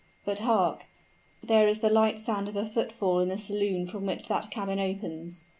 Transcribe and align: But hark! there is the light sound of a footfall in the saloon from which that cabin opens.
But 0.25 0.39
hark! 0.39 0.85
there 1.43 1.67
is 1.67 1.81
the 1.81 1.89
light 1.91 2.17
sound 2.17 2.49
of 2.49 2.55
a 2.55 2.65
footfall 2.65 3.19
in 3.19 3.29
the 3.29 3.37
saloon 3.37 3.85
from 3.85 4.07
which 4.07 4.27
that 4.29 4.49
cabin 4.49 4.79
opens. 4.79 5.45